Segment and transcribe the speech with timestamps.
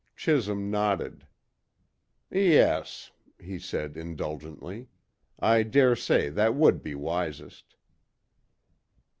[0.15, 1.27] Chisholm nodded.
[2.31, 4.87] "Yes," he said indulgently,
[5.37, 7.75] "I dare say that would be wisest."